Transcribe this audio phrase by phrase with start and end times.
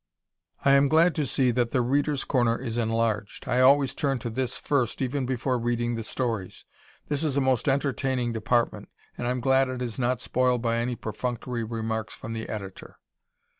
[0.65, 3.47] Am glad to see that "The Readers' Corner" is enlarged.
[3.47, 6.65] I always turn to this first, even before reading the stories.
[7.07, 10.95] This is a most entertaining department, and I'm glad it is not spoiled by any
[10.95, 12.97] perfunctory remarks from the editor.